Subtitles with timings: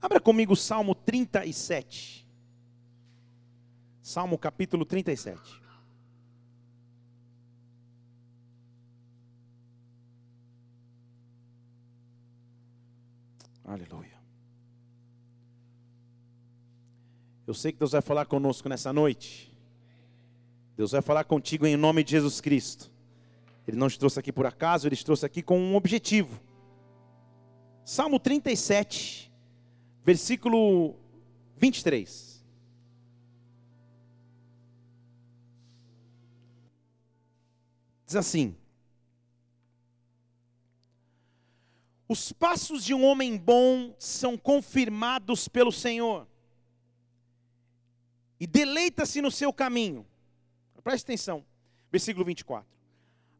[0.00, 2.26] Abra comigo Salmo 37.
[4.00, 5.60] Salmo capítulo 37.
[13.64, 14.18] Aleluia.
[17.46, 19.56] Eu sei que Deus vai falar conosco nessa noite.
[20.76, 22.90] Deus vai falar contigo em nome de Jesus Cristo.
[23.68, 26.40] Ele não te trouxe aqui por acaso, ele te trouxe aqui com um objetivo.
[27.84, 29.29] Salmo 37,
[30.04, 30.96] versículo
[31.56, 32.44] 23.
[38.06, 38.56] Diz assim:
[42.08, 46.26] Os passos de um homem bom são confirmados pelo Senhor,
[48.40, 50.04] e deleita-se no seu caminho.
[50.82, 51.44] Preste atenção,
[51.92, 52.66] versículo 24: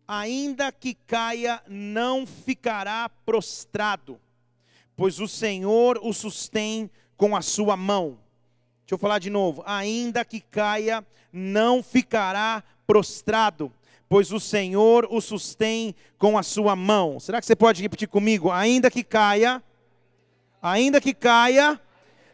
[0.07, 4.21] Ainda que caia, não ficará prostrado,
[5.01, 8.19] pois o Senhor o sustém com a sua mão.
[8.81, 13.73] Deixa eu falar de novo: ainda que caia, não ficará prostrado,
[14.11, 17.19] pois o Senhor o sustém com a sua mão.
[17.19, 18.51] Será que você pode repetir comigo?
[18.51, 19.63] Ainda que caia,
[20.61, 21.81] ainda que caia,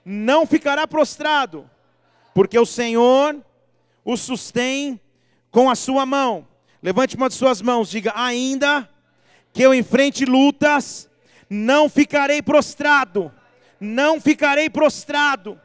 [0.04, 1.70] não ficará prostrado,
[2.34, 3.40] porque o Senhor
[4.04, 5.00] o sustém
[5.52, 6.44] com a sua mão.
[6.82, 8.90] Levante uma de suas mãos, diga: ainda
[9.52, 11.08] que eu enfrente lutas,
[11.48, 13.32] não ficarei prostrado,
[13.80, 15.60] não ficarei prostrado,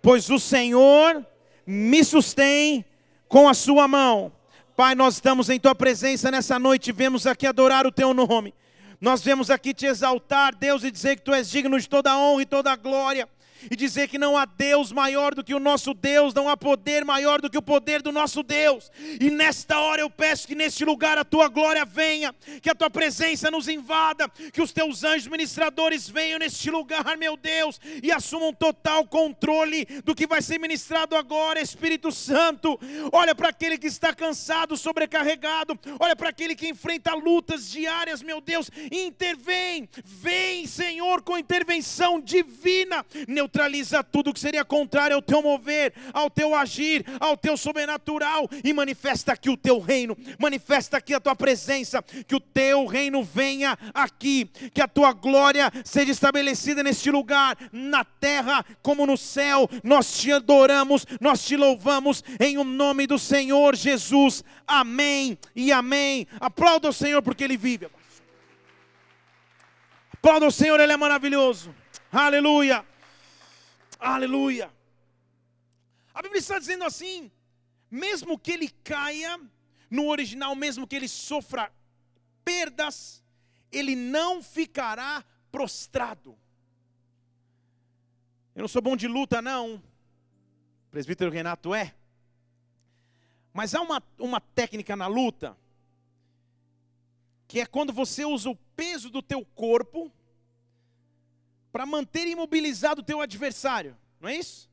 [0.00, 1.24] pois o Senhor
[1.66, 2.84] me sustém
[3.28, 4.32] com a sua mão.
[4.76, 8.54] Pai, nós estamos em tua presença nessa noite, vemos aqui adorar o teu nome.
[9.00, 12.18] Nós vemos aqui te exaltar, Deus, e dizer que tu és digno de toda a
[12.18, 13.28] honra e toda a glória
[13.70, 17.04] e dizer que não há Deus maior do que o nosso Deus, não há poder
[17.04, 18.90] maior do que o poder do nosso Deus.
[19.20, 22.90] E nesta hora eu peço que neste lugar a tua glória venha, que a tua
[22.90, 28.52] presença nos invada, que os teus anjos ministradores venham neste lugar, meu Deus, e assumam
[28.52, 32.78] total controle do que vai ser ministrado agora, Espírito Santo.
[33.12, 38.40] Olha para aquele que está cansado, sobrecarregado, olha para aquele que enfrenta lutas diárias, meu
[38.40, 43.04] Deus, intervém, vem, Senhor, com intervenção divina,
[43.54, 48.72] neutraliza tudo que seria contrário ao teu mover, ao teu agir, ao teu sobrenatural e
[48.72, 53.78] manifesta aqui o teu reino, manifesta aqui a tua presença, que o teu reino venha
[53.94, 59.70] aqui, que a tua glória seja estabelecida neste lugar, na terra como no céu.
[59.84, 64.42] Nós te adoramos, nós te louvamos em o nome do Senhor Jesus.
[64.66, 66.26] Amém e amém.
[66.40, 67.88] Aplauda o Senhor porque ele vive.
[70.14, 71.72] Aplauda o Senhor, ele é maravilhoso.
[72.10, 72.84] Aleluia.
[74.04, 74.70] Aleluia.
[76.12, 77.32] A Bíblia está dizendo assim:
[77.90, 79.40] mesmo que ele caia,
[79.90, 81.72] no original, mesmo que ele sofra
[82.44, 83.24] perdas,
[83.72, 86.36] ele não ficará prostrado.
[88.54, 89.76] Eu não sou bom de luta, não.
[89.76, 91.94] O presbítero Renato é.
[93.54, 95.56] Mas há uma, uma técnica na luta,
[97.48, 100.12] que é quando você usa o peso do teu corpo
[101.74, 104.70] para manter imobilizado o teu adversário, não é isso?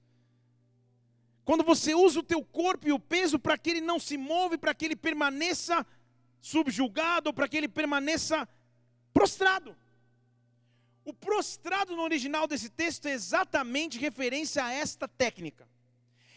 [1.44, 4.56] Quando você usa o teu corpo e o peso para que ele não se move,
[4.56, 5.84] para que ele permaneça
[6.40, 8.48] subjugado, para que ele permaneça
[9.12, 9.76] prostrado.
[11.04, 15.68] O prostrado no original desse texto é exatamente referência a esta técnica.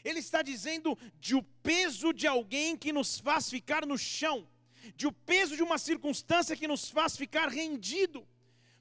[0.03, 4.49] Ele está dizendo de o peso de alguém que nos faz ficar no chão,
[4.97, 8.27] de o peso de uma circunstância que nos faz ficar rendido.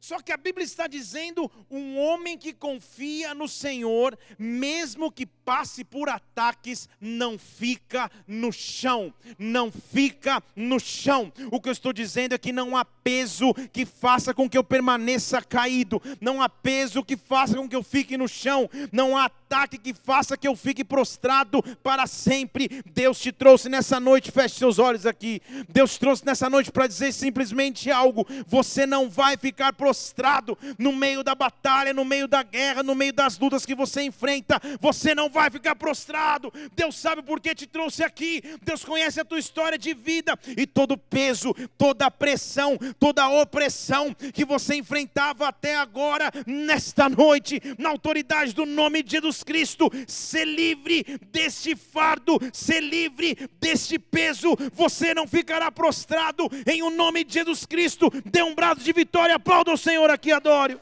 [0.04, 5.82] Só que a Bíblia está dizendo um homem que confia no Senhor, mesmo que passe
[5.86, 11.32] por ataques, não fica no chão, não fica no chão.
[11.50, 14.64] O que eu estou dizendo é que não há peso que faça com que eu
[14.64, 19.30] permaneça caído, não há peso que faça com que eu fique no chão, não há
[19.54, 22.84] ataque que faça que eu fique prostrado para sempre.
[22.92, 25.42] Deus te trouxe nessa noite, feche seus olhos aqui.
[25.70, 30.58] Deus te trouxe nessa noite para dizer simplesmente algo: você não vai ficar prostrado prostrado
[30.80, 34.60] no meio da batalha, no meio da guerra, no meio das lutas que você enfrenta.
[34.82, 36.52] Você não vai ficar prostrado.
[36.76, 38.42] Deus sabe por que te trouxe aqui.
[38.64, 44.44] Deus conhece a tua história de vida e todo peso, toda pressão, toda opressão que
[44.44, 51.06] você enfrentava até agora, nesta noite, na autoridade do nome de Jesus Cristo, ser livre
[51.32, 54.58] deste fardo, ser livre deste peso.
[54.74, 58.12] Você não ficará prostrado em o nome de Jesus Cristo.
[58.26, 60.80] Dê um brado de vitória, aplauda o Senhor aqui, adoro.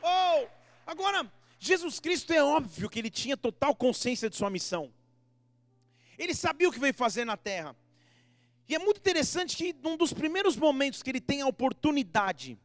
[0.00, 0.46] Oh,
[0.86, 1.28] agora,
[1.58, 4.92] Jesus Cristo é óbvio que ele tinha total consciência de sua missão.
[6.16, 7.74] Ele sabia o que veio fazer na terra.
[8.68, 12.56] E é muito interessante que num dos primeiros momentos que ele tem a oportunidade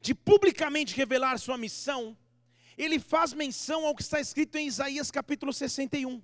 [0.00, 2.16] de publicamente revelar sua missão,
[2.78, 6.22] ele faz menção ao que está escrito em Isaías capítulo 61.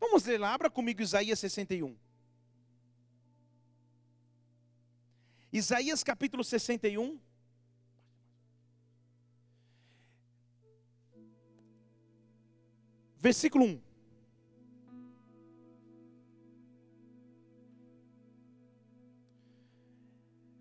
[0.00, 1.94] Vamos ler lá, abra comigo Isaías 61.
[5.52, 7.20] Isaías capítulo 61.
[13.18, 13.80] Versículo 1.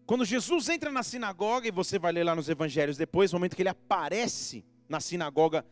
[0.05, 3.55] Quando Jesus entra na sinagoga, e você vai ler lá nos evangelhos depois, no momento
[3.55, 5.65] que ele aparece na sinagoga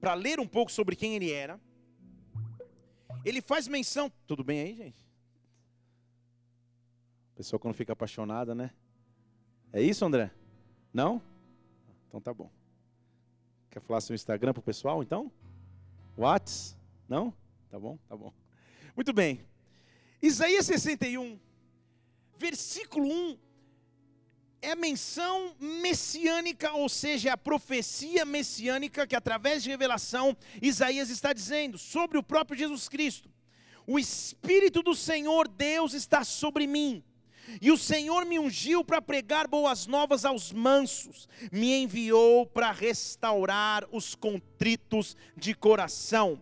[0.00, 1.60] para ler um pouco sobre quem ele era,
[3.24, 4.08] ele faz menção.
[4.28, 5.09] Tudo bem aí, gente?
[7.40, 8.70] Pessoa quando fica apaixonada, né?
[9.72, 10.30] É isso, André?
[10.92, 11.22] Não?
[12.06, 12.50] Então tá bom.
[13.70, 15.32] Quer falar seu Instagram pro pessoal, então?
[16.18, 16.76] Whats?
[17.08, 17.32] Não?
[17.70, 17.98] Tá bom?
[18.06, 18.30] Tá bom.
[18.94, 19.40] Muito bem.
[20.20, 21.40] Isaías 61,
[22.36, 23.38] versículo 1
[24.60, 31.32] é a menção messiânica, ou seja, a profecia messiânica que através de revelação Isaías está
[31.32, 33.30] dizendo sobre o próprio Jesus Cristo.
[33.86, 37.02] O Espírito do Senhor Deus está sobre mim.
[37.60, 43.86] E o Senhor me ungiu para pregar boas novas aos mansos, me enviou para restaurar
[43.90, 46.40] os contritos de coração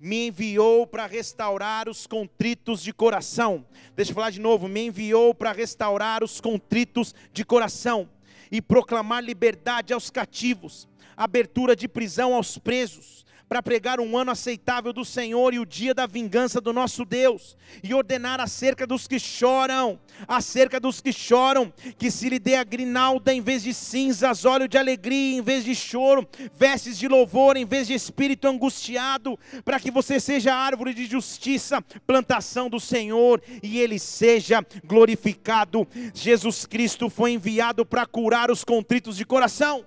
[0.00, 3.66] me enviou para restaurar os contritos de coração.
[3.96, 8.08] Deixa eu falar de novo, me enviou para restaurar os contritos de coração
[8.50, 14.92] e proclamar liberdade aos cativos, abertura de prisão aos presos, para pregar um ano aceitável
[14.92, 19.18] do Senhor e o dia da vingança do nosso Deus, e ordenar acerca dos que
[19.18, 24.44] choram, acerca dos que choram, que se lhe dê a grinalda em vez de cinzas,
[24.44, 29.38] óleo de alegria em vez de choro, vestes de louvor em vez de espírito angustiado,
[29.64, 35.86] para que você seja árvore de justiça, plantação do Senhor, e ele seja glorificado.
[36.12, 39.84] Jesus Cristo foi enviado para curar os contritos de coração.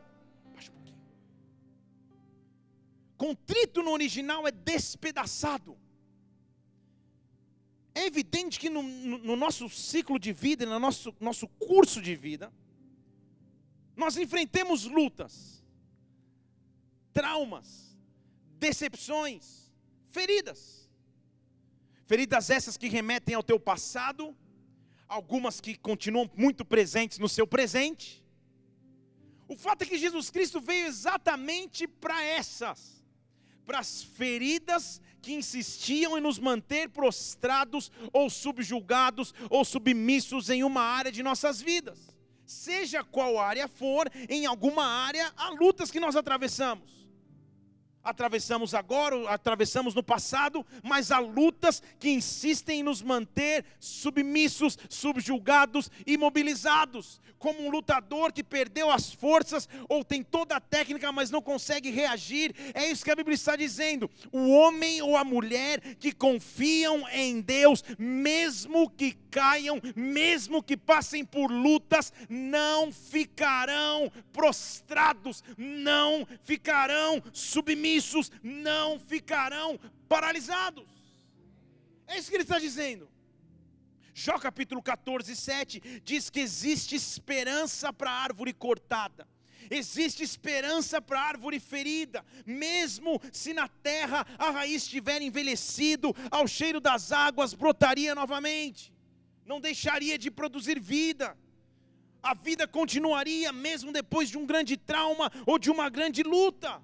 [3.22, 5.78] Contrito no original é despedaçado.
[7.94, 12.52] É evidente que no, no, nosso ciclo de vida, no nosso, nosso curso de vida,
[13.96, 15.64] nós enfrentemos lutas,
[17.14, 17.96] traumas,
[18.58, 19.72] decepções,
[20.10, 20.90] feridas.
[22.08, 24.36] Feridas essas que remetem ao teu passado,
[25.08, 28.26] algumas que continuam muito presentes no seu presente.
[29.48, 33.01] O fato é que Jesus Cristo veio exatamente para essas
[33.66, 40.82] para as feridas que insistiam em nos manter prostrados ou subjugados ou submissos em uma
[40.82, 42.00] área de nossas vidas.
[42.46, 47.01] Seja qual área for, em alguma área há lutas que nós atravessamos.
[48.04, 55.92] Atravessamos agora, atravessamos no passado, mas há lutas que insistem em nos manter submissos, subjugados,
[56.08, 57.22] imobilizados.
[57.38, 61.90] Como um lutador que perdeu as forças ou tem toda a técnica, mas não consegue
[61.90, 62.56] reagir.
[62.74, 64.10] É isso que a Bíblia está dizendo.
[64.32, 71.24] O homem ou a mulher que confiam em Deus, mesmo que caiam, mesmo que passem
[71.26, 80.88] por lutas, não ficarão prostrados, não ficarão submissos submissos não ficarão paralisados.
[82.08, 83.10] É isso que ele está dizendo.
[84.14, 89.28] Jó capítulo 14, 7 diz que existe esperança para a árvore cortada.
[89.70, 96.46] Existe esperança para a árvore ferida, mesmo se na terra a raiz estiver envelhecido, ao
[96.46, 98.92] cheiro das águas brotaria novamente,
[99.46, 101.38] não deixaria de produzir vida,
[102.22, 106.82] a vida continuaria mesmo depois de um grande trauma ou de uma grande luta.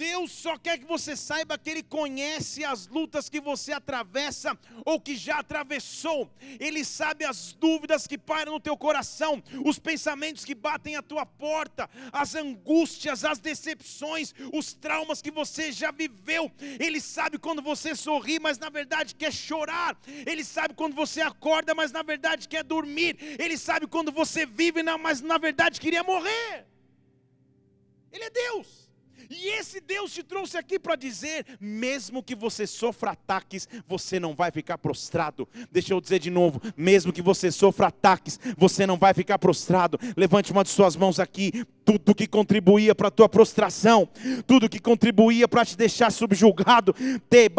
[0.00, 4.98] Deus só quer que você saiba que Ele conhece as lutas que você atravessa ou
[4.98, 6.32] que já atravessou.
[6.58, 11.26] Ele sabe as dúvidas que pairam no teu coração, os pensamentos que batem à tua
[11.26, 16.50] porta, as angústias, as decepções, os traumas que você já viveu.
[16.78, 20.00] Ele sabe quando você sorri, mas na verdade quer chorar.
[20.24, 23.18] Ele sabe quando você acorda, mas na verdade quer dormir.
[23.38, 26.66] Ele sabe quando você vive, mas na verdade queria morrer.
[28.10, 28.89] Ele é Deus.
[29.28, 34.34] E esse Deus te trouxe aqui para dizer: mesmo que você sofra ataques, você não
[34.34, 35.48] vai ficar prostrado.
[35.70, 39.98] Deixa eu dizer de novo: mesmo que você sofra ataques, você não vai ficar prostrado.
[40.16, 41.64] Levante uma de suas mãos aqui
[41.98, 44.08] tudo que contribuía para a tua prostração,
[44.46, 46.94] tudo que contribuía para te deixar subjugado,
[47.28, 47.50] te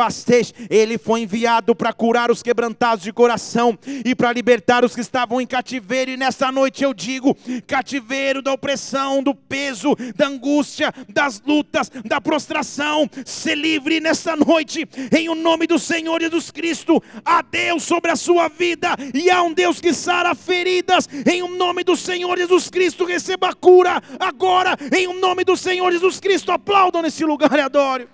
[0.69, 5.41] ele foi enviado para curar os quebrantados de coração e para libertar os que estavam
[5.41, 6.11] em cativeiro.
[6.11, 7.35] E nessa noite eu digo:
[7.67, 14.87] cativeiro da opressão, do peso, da angústia, das lutas, da prostração, se livre nessa noite,
[15.17, 17.01] em o nome do Senhor Jesus Cristo.
[17.25, 21.47] Há Deus sobre a sua vida e há um Deus que sara feridas, em o
[21.47, 23.05] nome do Senhor Jesus Cristo.
[23.05, 26.51] Receba a cura agora, em o nome do Senhor Jesus Cristo.
[26.51, 28.07] Aplaudam nesse lugar e adore.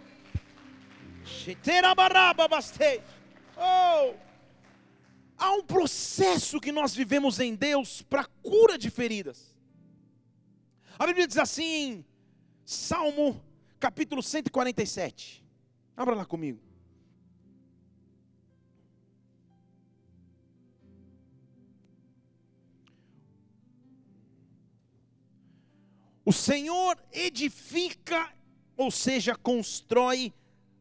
[3.58, 4.14] Oh.
[5.38, 9.56] Há um processo que nós vivemos em Deus para cura de feridas.
[10.98, 12.04] A Bíblia diz assim
[12.66, 13.42] Salmo
[13.80, 15.44] capítulo 147.
[15.96, 16.67] Abra lá comigo.
[26.28, 28.30] O Senhor edifica,
[28.76, 30.34] ou seja, constrói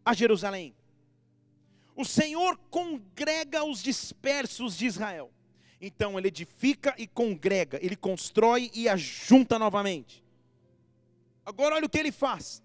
[0.05, 0.75] a Jerusalém.
[1.95, 5.31] O Senhor congrega os dispersos de Israel.
[5.81, 10.25] Então ele edifica e congrega, ele constrói e ajunta novamente.
[11.45, 12.61] Agora olha o que ele faz.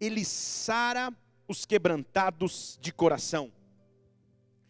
[0.00, 1.12] Ele sara
[1.48, 3.50] os quebrantados de coração.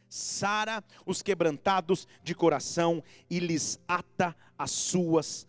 [0.08, 5.46] Sara os quebrantados de coração e lhes ata as suas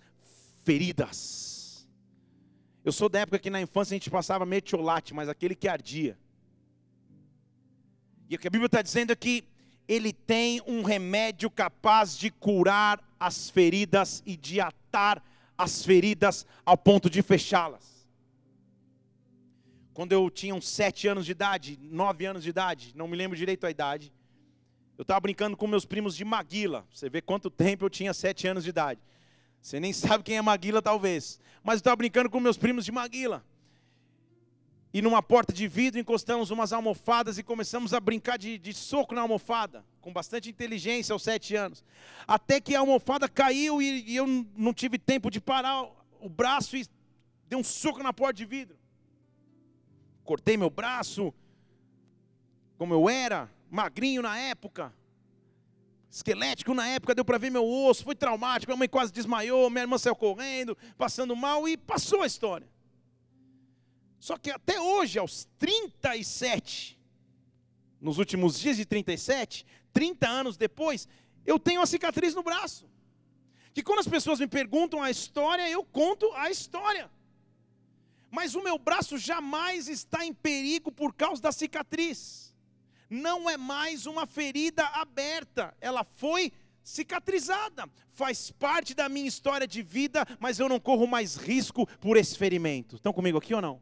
[0.65, 1.52] feridas.
[2.83, 6.17] Eu sou da época que na infância a gente passava metiolate, mas aquele que ardia.
[8.29, 9.45] E o que a Bíblia está dizendo é que
[9.87, 15.23] ele tem um remédio capaz de curar as feridas e de atar
[15.57, 17.93] as feridas ao ponto de fechá-las.
[19.93, 23.37] Quando eu tinha uns sete anos de idade, nove anos de idade, não me lembro
[23.37, 24.11] direito a idade,
[24.97, 26.85] eu estava brincando com meus primos de Maguila.
[26.91, 28.99] Você vê quanto tempo eu tinha sete anos de idade.
[29.63, 31.39] Você nem sabe quem é Maguila, talvez.
[31.63, 33.41] Mas eu estava brincando com meus primos de Maguila.
[34.93, 39.15] E numa porta de vidro encostamos umas almofadas e começamos a brincar de, de soco
[39.15, 41.81] na almofada, com bastante inteligência aos sete anos.
[42.27, 45.89] Até que a almofada caiu e, e eu não tive tempo de parar
[46.19, 46.85] o braço e
[47.47, 48.77] dei um soco na porta de vidro.
[50.25, 51.33] Cortei meu braço,
[52.77, 54.93] como eu era, magrinho na época,
[56.15, 59.81] esquelético na época, deu para ver meu osso, foi traumático, minha mãe quase desmaiou, minha
[59.81, 62.67] irmã saiu correndo, passando mal e passou a história.
[64.19, 66.99] Só que até hoje, aos 37,
[67.99, 71.07] nos últimos dias de 37, 30 anos depois,
[71.43, 72.87] eu tenho uma cicatriz no braço.
[73.73, 77.09] Que quando as pessoas me perguntam a história, eu conto a história.
[78.29, 82.52] Mas o meu braço jamais está em perigo por causa da cicatriz
[83.13, 86.51] não é mais uma ferida aberta, ela foi
[86.83, 87.87] cicatrizada.
[88.09, 92.35] Faz parte da minha história de vida, mas eu não corro mais risco por esse
[92.37, 92.95] ferimento.
[92.95, 93.79] Estão comigo aqui ou não?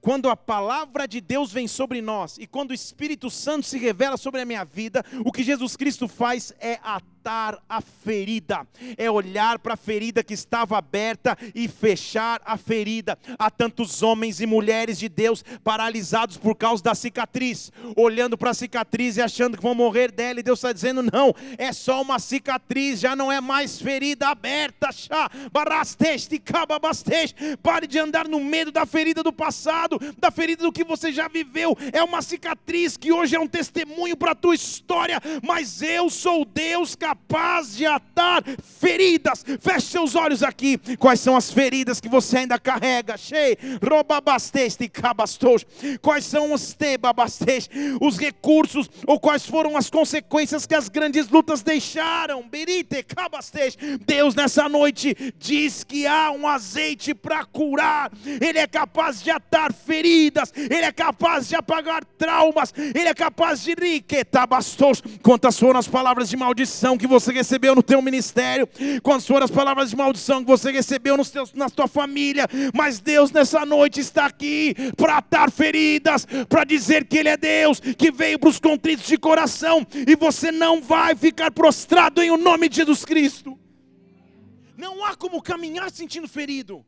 [0.00, 4.16] Quando a palavra de Deus vem sobre nós e quando o Espírito Santo se revela
[4.16, 8.66] sobre a minha vida, o que Jesus Cristo faz é atar a ferida,
[8.96, 13.18] é olhar para a ferida que estava aberta e fechar a ferida.
[13.36, 18.54] Há tantos homens e mulheres de Deus paralisados por causa da cicatriz, olhando para a
[18.54, 22.20] cicatriz e achando que vão morrer dela, e Deus está dizendo: não, é só uma
[22.20, 24.90] cicatriz, já não é mais ferida aberta.
[27.62, 31.26] Pare de andar no medo da ferida do passado, da ferida do que você já
[31.26, 31.76] viveu.
[31.92, 36.44] É uma cicatriz que hoje é um testemunho para a tua história, mas eu sou
[36.44, 39.44] Deus capaz capaz de atar feridas.
[39.60, 40.78] Feche seus olhos aqui.
[40.98, 43.16] Quais são as feridas que você ainda carrega?
[43.16, 45.64] Shei, robabasteste, cabastos.
[46.02, 47.68] Quais são os tebabastes,
[48.00, 52.46] os recursos ou quais foram as consequências que as grandes lutas deixaram?
[52.48, 53.76] Berite, cabastes.
[54.06, 58.10] Deus nessa noite diz que há um azeite para curar.
[58.24, 60.52] Ele é capaz de atar feridas.
[60.54, 62.72] Ele é capaz de apagar traumas.
[62.76, 65.02] Ele é capaz de riquetabastos.
[65.22, 68.68] Quantas foram as palavras de maldição que que você recebeu no teu ministério,
[69.02, 73.00] quais foram as palavras de maldição que você recebeu nos teus, na tua família, mas
[73.00, 78.10] Deus nessa noite está aqui para atar feridas, para dizer que Ele é Deus, que
[78.10, 82.68] veio para os contritos de coração, e você não vai ficar prostrado em o nome
[82.68, 83.58] de Jesus Cristo.
[84.76, 86.84] Não há como caminhar sentindo ferido,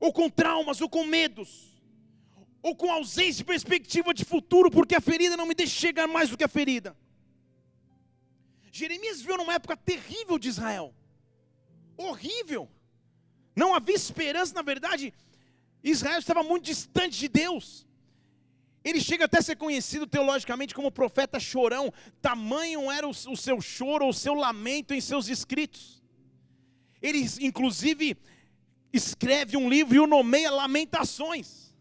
[0.00, 1.68] ou com traumas, ou com medos
[2.60, 6.28] ou com ausência de perspectiva de futuro, porque a ferida não me deixa chegar mais
[6.28, 6.96] do que a ferida.
[8.78, 10.94] Jeremias viveu numa época terrível de Israel.
[11.96, 12.70] Horrível.
[13.54, 15.12] Não havia esperança, na verdade,
[15.82, 17.86] Israel estava muito distante de Deus.
[18.84, 21.92] Ele chega até a ser conhecido teologicamente como profeta chorão,
[22.22, 26.02] tamanho era o, seu choro, o seu lamento em seus escritos.
[27.02, 28.16] Ele, inclusive,
[28.92, 31.74] escreve um livro e o nomeia Lamentações.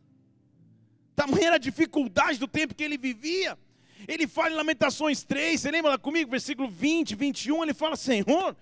[1.15, 3.57] Tamanha era a dificuldade do tempo que ele vivia.
[4.05, 8.55] Ele fala em Lamentações 3, você lembra lá comigo, versículo 20, 21, ele fala: Senhor,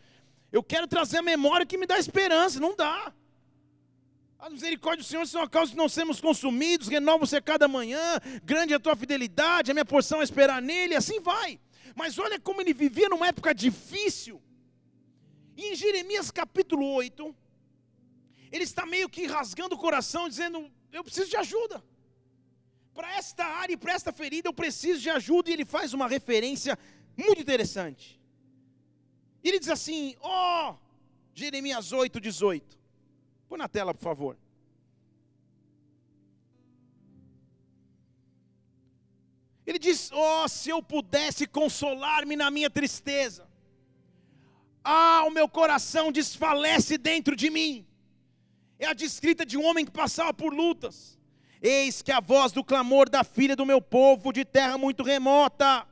[0.51, 3.12] eu quero trazer a memória que me dá esperança, não dá.
[4.38, 8.20] A misericórdia do Senhor são a causa de não sermos consumidos, renova-se a cada manhã,
[8.44, 11.60] grande é a tua fidelidade, a minha porção é esperar nele, assim vai.
[11.96, 14.42] Mas olha como ele vivia numa época difícil.
[15.58, 17.36] E em Jeremias capítulo 8,
[18.51, 21.84] ele está meio que rasgando o coração, dizendo: Eu preciso de ajuda.
[22.96, 25.50] Para esta área e para esta ferida, eu preciso de ajuda.
[25.50, 26.80] E ele faz uma referência
[27.18, 28.20] muito interessante.
[29.44, 30.75] Ele diz assim: Ó, oh,
[31.34, 32.80] Jeremias 8, 18.
[33.50, 34.38] Põe na tela, por favor.
[39.68, 43.46] Ele diz: Oh, se eu pudesse consolar-me na minha tristeza.
[44.82, 47.86] Ah, o meu coração desfalece dentro de mim.
[48.80, 51.14] É a descrita de um homem que passava por lutas.
[51.62, 55.86] Eis que a voz do clamor da filha do meu povo de terra muito remota.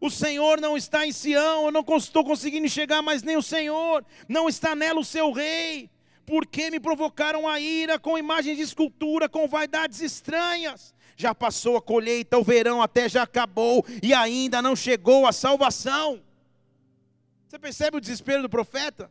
[0.00, 4.04] O Senhor não está em Sião, eu não estou conseguindo chegar, mas nem o Senhor,
[4.28, 5.88] não está nela o seu rei.
[6.26, 10.94] Porque me provocaram a ira com imagens de escultura, com vaidades estranhas?
[11.16, 16.20] Já passou a colheita, o verão até já acabou e ainda não chegou a salvação.
[17.46, 19.10] Você percebe o desespero do profeta?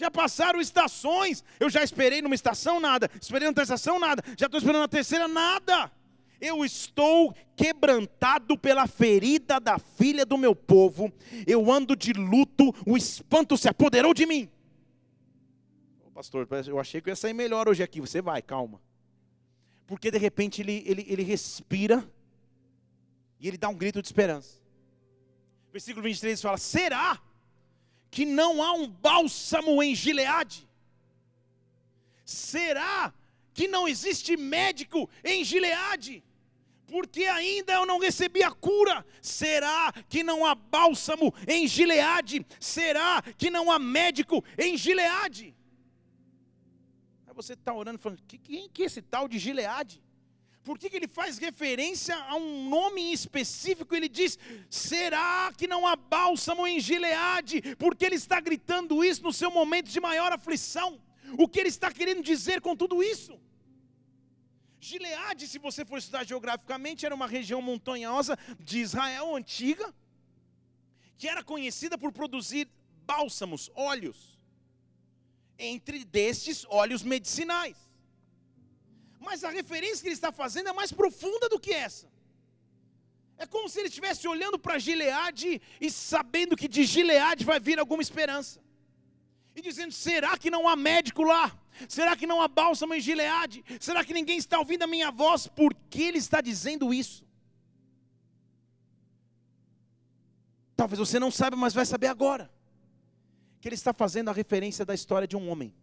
[0.00, 1.44] Já passaram estações.
[1.60, 3.10] Eu já esperei numa estação, nada.
[3.20, 4.22] Esperei numa estação, nada.
[4.34, 5.92] Já estou esperando na terceira, nada.
[6.40, 11.12] Eu estou quebrantado pela ferida da filha do meu povo.
[11.46, 14.50] Eu ando de luto, o espanto se apoderou de mim.
[16.06, 18.00] Ô, pastor, eu achei que eu ia sair melhor hoje aqui.
[18.00, 18.80] Você vai, calma.
[19.86, 22.10] Porque de repente ele, ele, ele respira
[23.38, 24.62] e ele dá um grito de esperança.
[25.70, 27.20] Versículo 23 fala: Será?
[28.10, 30.68] Que não há um bálsamo em Gileade?
[32.24, 33.12] Será
[33.52, 36.24] que não existe médico em Gileade?
[36.86, 39.06] Porque ainda eu não recebi a cura.
[39.22, 42.44] Será que não há bálsamo em Gileade?
[42.58, 45.54] Será que não há médico em Gileade?
[47.26, 50.02] Aí você está orando falando: quem que é esse tal de Gileade?
[50.70, 53.92] Por que, que ele faz referência a um nome específico?
[53.92, 54.38] Ele diz:
[54.70, 57.74] será que não há bálsamo em Gileade?
[57.76, 61.02] Porque ele está gritando isso no seu momento de maior aflição.
[61.36, 63.36] O que ele está querendo dizer com tudo isso?
[64.78, 69.92] Gileade, se você for estudar geograficamente, era uma região montanhosa de Israel antiga,
[71.18, 72.68] que era conhecida por produzir
[73.04, 74.38] bálsamos, óleos.
[75.58, 77.89] Entre destes, óleos medicinais.
[79.20, 82.08] Mas a referência que ele está fazendo é mais profunda do que essa.
[83.36, 87.78] É como se ele estivesse olhando para Gileade e sabendo que de Gileade vai vir
[87.78, 88.60] alguma esperança.
[89.54, 91.56] E dizendo: será que não há médico lá?
[91.88, 93.64] Será que não há bálsamo em Gileade?
[93.78, 95.46] Será que ninguém está ouvindo a minha voz?
[95.46, 97.26] Por que ele está dizendo isso?
[100.76, 102.50] Talvez você não saiba, mas vai saber agora.
[103.60, 105.74] Que ele está fazendo a referência da história de um homem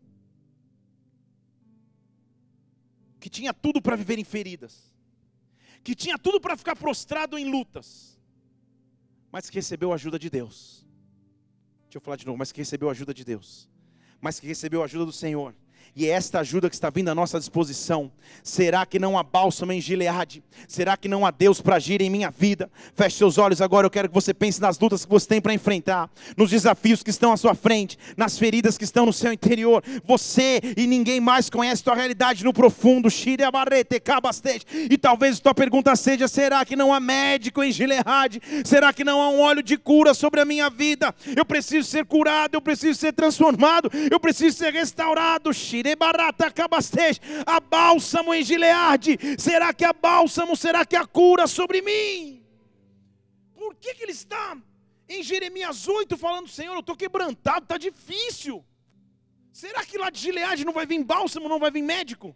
[3.19, 4.91] que tinha tudo para viver em feridas,
[5.83, 8.19] que tinha tudo para ficar prostrado em lutas,
[9.31, 10.85] mas que recebeu a ajuda de Deus.
[11.85, 13.69] Deixa eu falar de novo, mas que recebeu a ajuda de Deus,
[14.19, 15.55] mas que recebeu a ajuda do Senhor
[15.97, 18.11] e é esta ajuda que está vindo à nossa disposição.
[18.43, 20.43] Será que não há bálsamo em Gileade?
[20.67, 22.69] Será que não há Deus para agir em minha vida?
[22.93, 25.55] Feche seus olhos agora, eu quero que você pense nas lutas que você tem para
[25.55, 26.07] enfrentar,
[26.37, 29.83] nos desafios que estão à sua frente, nas feridas que estão no seu interior.
[30.05, 33.09] Você e ninguém mais conhece tua realidade no profundo.
[34.91, 38.39] E talvez tua pergunta seja: será que não há médico em Gileade?
[38.63, 41.15] Será que não há um óleo de cura sobre a minha vida?
[41.35, 45.51] Eu preciso ser curado, eu preciso ser transformado, eu preciso ser restaurado.
[47.45, 49.17] A bálsamo em Gileade.
[49.37, 50.55] Será que há bálsamo?
[50.55, 52.43] Será que há cura sobre mim?
[53.55, 54.57] Por que, que ele está
[55.07, 58.63] em Jeremias 8 falando, Senhor, eu estou quebrantado, está difícil.
[59.51, 62.35] Será que lá de Gileade não vai vir bálsamo, não vai vir médico?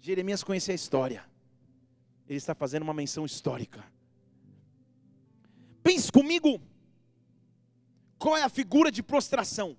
[0.00, 1.24] Jeremias conhecia a história.
[2.28, 3.84] Ele está fazendo uma menção histórica.
[5.82, 6.60] Pense comigo.
[8.18, 9.76] Qual é a figura de prostração?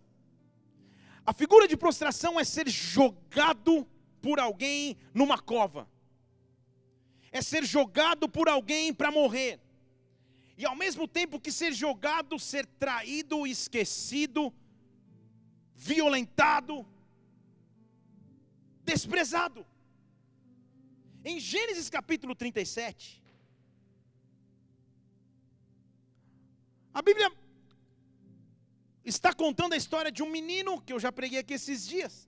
[1.26, 3.88] A figura de prostração é ser jogado
[4.22, 5.88] por alguém numa cova,
[7.32, 9.60] é ser jogado por alguém para morrer,
[10.58, 14.54] e ao mesmo tempo que ser jogado, ser traído, esquecido,
[15.74, 16.86] violentado,
[18.84, 19.66] desprezado.
[21.24, 23.24] Em Gênesis capítulo 37,
[26.94, 27.32] a Bíblia
[29.10, 32.28] está contando a história de um menino que eu já preguei aqui esses dias.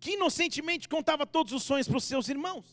[0.00, 2.64] que inocentemente contava todos os sonhos para os seus irmãos.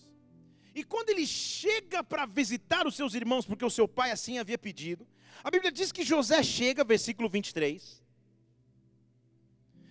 [0.76, 4.60] E quando ele chega para visitar os seus irmãos, porque o seu pai assim havia
[4.60, 5.08] pedido,
[5.44, 8.04] a Bíblia diz que José chega, versículo 23.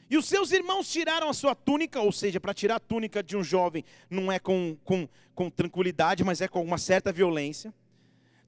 [0.09, 3.37] E os seus irmãos tiraram a sua túnica, ou seja, para tirar a túnica de
[3.37, 7.75] um jovem não é com, com, com tranquilidade, mas é com uma certa violência.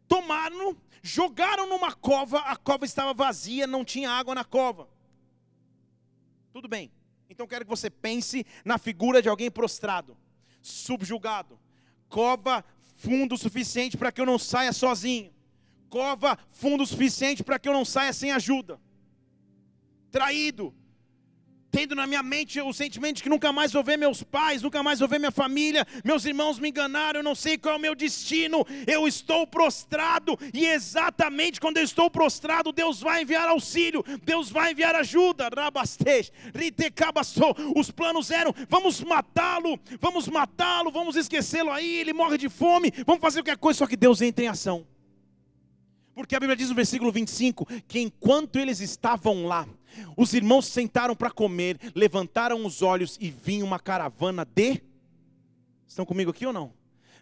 [0.09, 4.89] Tomaram, jogaram numa cova, a cova estava vazia, não tinha água na cova.
[6.53, 6.91] Tudo bem.
[7.29, 10.17] Então quero que você pense na figura de alguém prostrado,
[10.63, 11.59] subjugado.
[12.09, 12.65] Cova
[12.97, 15.33] fundo suficiente para que eu não saia sozinho.
[15.91, 18.81] Cova fundo suficiente para que eu não saia sem ajuda.
[20.11, 20.75] Traído,
[21.77, 24.83] tendo na minha mente o sentimento de que nunca mais vou ver meus pais, nunca
[24.83, 27.81] mais vou ver minha família, meus irmãos me enganaram, eu não sei qual é o
[27.81, 34.03] meu destino, eu estou prostrado, e exatamente quando eu estou prostrado, Deus vai enviar auxílio,
[34.25, 35.51] Deus vai enviar ajuda.
[35.55, 37.55] Rabastej, Ritecabastou.
[37.77, 43.21] Os planos eram: vamos matá-lo, vamos matá-lo, vamos esquecê-lo aí, ele morre de fome, vamos
[43.21, 44.87] fazer qualquer coisa, só que Deus entra em ação.
[46.17, 49.69] Porque a Bíblia diz no versículo 25 que enquanto eles estavam lá,
[50.17, 54.83] os irmãos sentaram para comer, levantaram os olhos e vinha uma caravana de.
[55.87, 56.73] Estão comigo aqui ou não?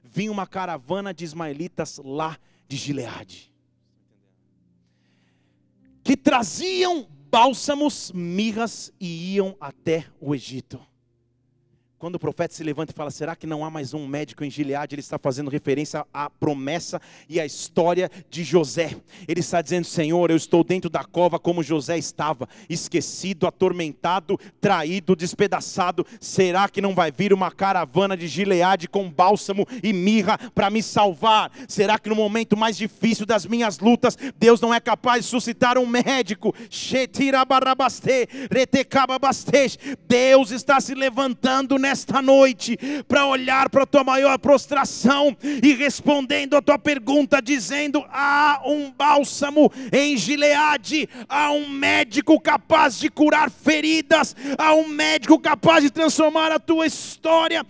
[0.03, 3.53] Vinha uma caravana de ismaelitas lá de Gileade.
[6.03, 10.81] Que traziam bálsamos, mirras e iam até o Egito.
[12.05, 14.51] Quando o profeta se levanta e fala, será que não há mais um médico em
[14.51, 14.95] Gileade?
[14.95, 18.95] Ele está fazendo referência à promessa e à história de José.
[19.27, 25.17] Ele está dizendo, Senhor, eu estou dentro da cova como José estava, esquecido, atormentado, traído,
[25.17, 26.07] despedaçado.
[26.21, 30.83] Será que não vai vir uma caravana de Gileade com bálsamo e mirra para me
[30.83, 31.51] salvar?
[31.67, 35.79] Será que no momento mais difícil das minhas lutas, Deus não é capaz de suscitar
[35.79, 36.55] um médico?
[40.07, 42.77] Deus está se levantando nessa nesta noite
[43.07, 48.91] para olhar para a tua maior prostração e respondendo a tua pergunta, dizendo: há um
[48.91, 55.91] bálsamo em Gileade, há um médico capaz de curar feridas, há um médico capaz de
[55.91, 57.65] transformar a tua história.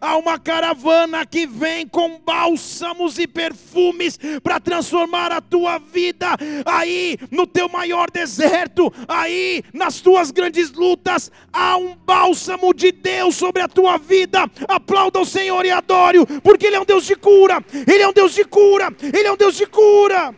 [0.00, 6.28] Há uma caravana que vem com bálsamos e perfumes para transformar a tua vida
[6.64, 13.36] aí no teu maior deserto, aí nas tuas grandes lutas, há um bálsamo de Deus
[13.36, 14.40] sobre a tua vida.
[14.68, 17.64] Aplauda o Senhor e adore-o, porque Ele é um Deus de cura.
[17.72, 18.88] Ele é um Deus de cura.
[19.02, 20.34] Ele é um Deus de cura.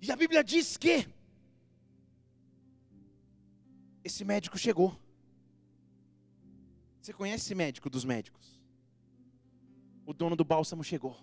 [0.00, 1.06] E a Bíblia diz que
[4.04, 4.98] esse médico chegou.
[7.00, 8.60] Você conhece esse médico dos médicos?
[10.04, 11.16] O dono do bálsamo chegou.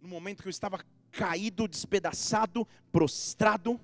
[0.00, 0.84] No momento que eu estava
[1.16, 3.80] caído, despedaçado, prostrado.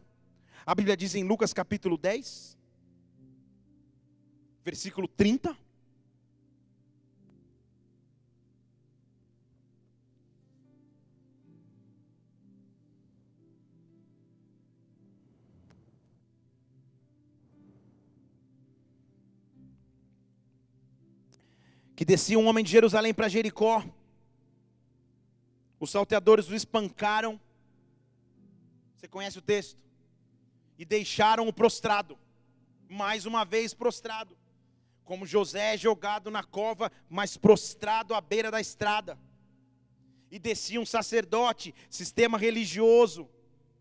[0.66, 2.58] A Bíblia diz em Lucas capítulo 10,
[4.62, 5.56] versículo 30.
[21.96, 23.82] Que descia um homem de Jerusalém para Jericó
[25.82, 27.40] os salteadores o espancaram.
[28.94, 29.82] Você conhece o texto?
[30.78, 32.16] E deixaram-o prostrado,
[32.88, 34.38] mais uma vez prostrado,
[35.04, 39.18] como José jogado na cova, mas prostrado à beira da estrada.
[40.30, 43.28] E descia um sacerdote, sistema religioso,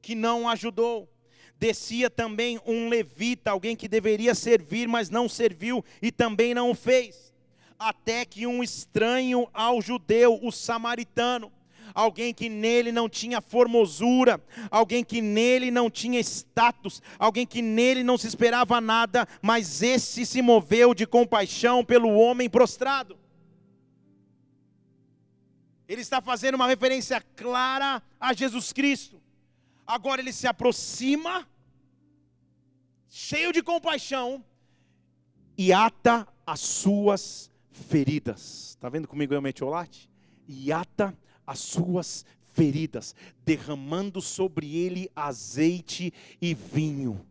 [0.01, 1.07] que não ajudou.
[1.55, 6.75] Descia também um levita, alguém que deveria servir, mas não serviu e também não o
[6.75, 7.31] fez.
[7.77, 11.51] Até que um estranho ao judeu, o samaritano,
[11.93, 18.03] alguém que nele não tinha formosura, alguém que nele não tinha status, alguém que nele
[18.03, 23.17] não se esperava nada, mas esse se moveu de compaixão pelo homem prostrado.
[25.87, 29.21] Ele está fazendo uma referência clara a Jesus Cristo.
[29.85, 31.45] Agora ele se aproxima,
[33.09, 34.41] cheio de compaixão,
[35.57, 38.69] e ata as suas feridas.
[38.69, 40.09] Está vendo comigo aí o metiolate?
[40.47, 41.15] E ata
[41.51, 43.13] as suas feridas,
[43.45, 47.25] derramando sobre ele azeite e vinho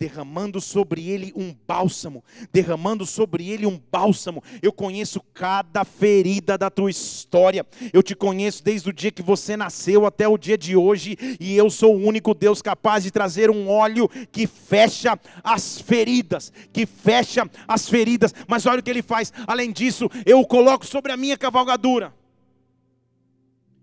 [0.00, 4.42] derramando sobre ele um bálsamo, derramando sobre ele um bálsamo.
[4.62, 7.66] Eu conheço cada ferida da tua história.
[7.92, 11.54] Eu te conheço desde o dia que você nasceu até o dia de hoje, e
[11.54, 16.86] eu sou o único Deus capaz de trazer um óleo que fecha as feridas, que
[16.86, 18.34] fecha as feridas.
[18.48, 19.30] Mas olha o que ele faz.
[19.46, 22.19] Além disso, eu o coloco sobre a minha cavalgadura.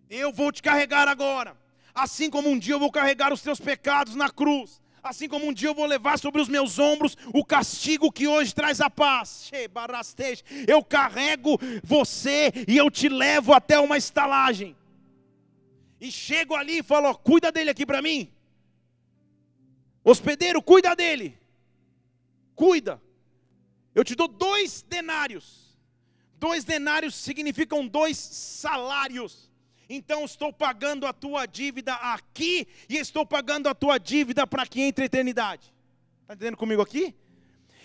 [0.10, 1.58] Eu vou te carregar agora.
[1.93, 5.54] Assim como um dia eu vou carregar os teus pecados na cruz, assim como um
[5.54, 9.50] dia eu vou levar sobre os meus ombros o castigo que hoje traz a paz.
[10.67, 14.76] Eu carrego você e eu te levo até uma estalagem.
[16.00, 18.32] E chego ali e falo: cuida dele aqui para mim.
[20.04, 21.38] Hospedeiro, cuida dele.
[22.56, 23.02] Cuida.
[23.93, 25.76] Eu te dou dois denários.
[26.36, 29.46] Dois denários significam dois salários.
[29.89, 34.82] Então estou pagando a tua dívida aqui e estou pagando a tua dívida para que
[34.82, 35.73] entre a eternidade.
[36.21, 37.15] Está entendendo comigo aqui?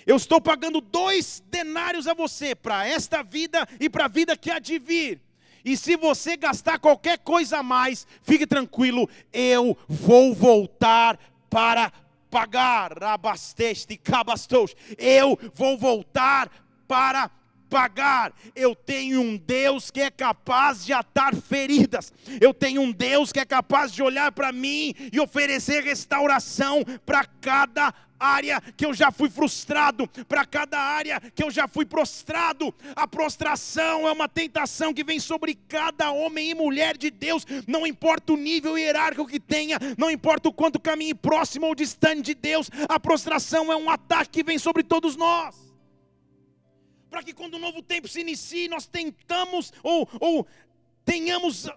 [0.05, 4.51] Eu estou pagando dois denários a você, para esta vida e para a vida que
[4.51, 5.21] há de vir.
[5.65, 11.17] E se você gastar qualquer coisa a mais, fique tranquilo, eu vou voltar
[11.49, 11.93] para
[12.29, 13.01] pagar.
[13.05, 14.75] Abasteste, cabastos.
[14.99, 16.51] Eu vou voltar
[16.89, 17.42] para pagar
[17.73, 18.35] pagar.
[18.55, 22.13] Eu tenho um Deus que é capaz de atar feridas.
[22.39, 27.25] Eu tenho um Deus que é capaz de olhar para mim e oferecer restauração para
[27.25, 32.75] cada área que eu já fui frustrado, para cada área que eu já fui prostrado.
[32.95, 37.87] A prostração é uma tentação que vem sobre cada homem e mulher de Deus, não
[37.87, 42.35] importa o nível hierárquico que tenha, não importa o quanto caminhe próximo ou distante de
[42.35, 45.62] Deus, a prostração é um ataque que vem sobre todos nós
[47.13, 50.47] para que quando o novo tempo se inicie, nós tentamos ou, ou
[51.05, 51.69] tenhamos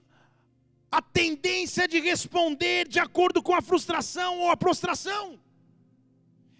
[0.90, 5.38] a tendência de responder de acordo com a frustração ou a prostração.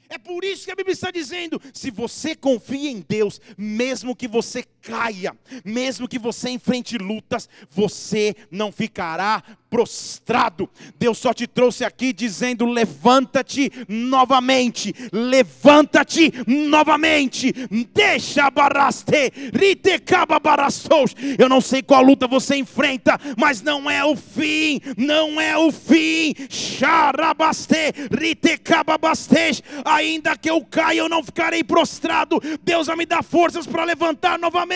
[0.10, 4.28] É por isso que a Bíblia está dizendo: se você confia em Deus, mesmo que
[4.28, 10.70] você caia, mesmo que você enfrente lutas, você não ficará prostrado.
[10.98, 17.52] Deus só te trouxe aqui dizendo: levanta-te novamente, levanta-te novamente,
[17.92, 21.16] deixa baraste, ritecaba barastos.
[21.38, 25.72] Eu não sei qual luta você enfrenta, mas não é o fim, não é o
[25.72, 26.34] fim.
[26.48, 29.64] Xarabaste, ritecaba bastes.
[29.84, 32.40] Ainda que eu caia, eu não ficarei prostrado.
[32.64, 34.75] Deus vai me dar forças para levantar novamente.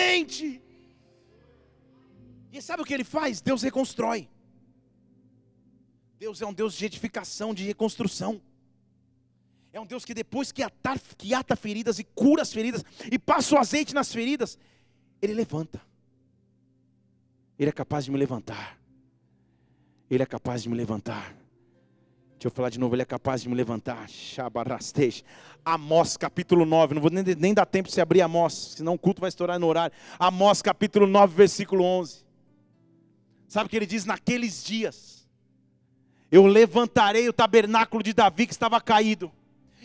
[2.52, 3.40] E sabe o que ele faz?
[3.40, 4.28] Deus reconstrói.
[6.18, 8.40] Deus é um Deus de edificação, de reconstrução.
[9.72, 13.18] É um Deus que depois que ata, que ata feridas e cura as feridas e
[13.18, 14.58] passa o azeite nas feridas,
[15.22, 15.80] Ele levanta.
[17.58, 18.78] Ele é capaz de me levantar.
[20.10, 21.39] Ele é capaz de me levantar.
[22.40, 24.08] Deixa eu falar de novo, Ele é capaz de me levantar.
[24.08, 25.22] Shabarastej.
[25.62, 26.94] Amós capítulo 9.
[26.94, 29.58] Não vou nem, nem dar tempo de se abrir Amós, senão o culto vai estourar
[29.58, 29.94] no horário.
[30.18, 32.24] Amós capítulo 9, versículo 11.
[33.46, 34.06] Sabe o que ele diz?
[34.06, 35.28] Naqueles dias
[36.32, 39.30] eu levantarei o tabernáculo de Davi que estava caído.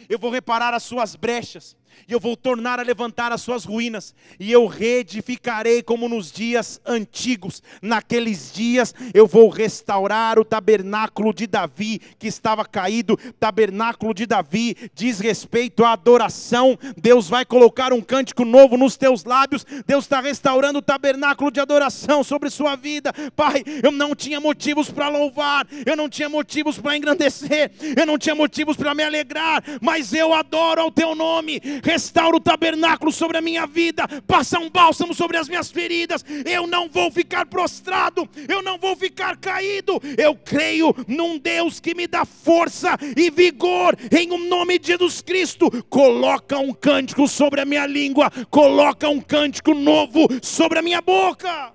[0.08, 1.76] Eu vou reparar as suas brechas
[2.08, 6.80] e eu vou tornar a levantar as suas ruínas, e eu reedificarei como nos dias
[6.86, 7.62] antigos.
[7.82, 13.18] Naqueles dias eu vou restaurar o tabernáculo de Davi que estava caído.
[13.40, 16.78] Tabernáculo de Davi diz respeito à adoração.
[16.98, 19.66] Deus vai colocar um cântico novo nos teus lábios.
[19.86, 23.14] Deus está restaurando o tabernáculo de adoração sobre sua vida.
[23.36, 28.18] Pai, eu não tinha motivos para louvar, eu não tinha motivos para engrandecer, eu não
[28.18, 33.38] tinha motivos para me alegrar, mas eu adoro ao teu nome restaura o tabernáculo sobre
[33.38, 36.26] a minha vida, passa um bálsamo sobre as minhas feridas.
[36.44, 40.02] Eu não vou ficar prostrado, eu não vou ficar caído.
[40.18, 45.22] Eu creio num Deus que me dá força e vigor, em o nome de Jesus
[45.22, 45.70] Cristo.
[45.84, 51.72] Coloca um cântico sobre a minha língua, coloca um cântico novo sobre a minha boca.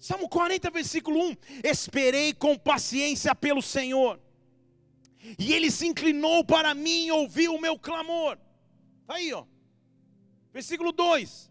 [0.00, 4.23] Salmo 40, versículo 1: Esperei com paciência pelo Senhor
[5.38, 8.38] e ele se inclinou para mim e ouviu o meu clamor.
[9.08, 9.44] Aí, ó.
[10.52, 11.50] Versículo 2.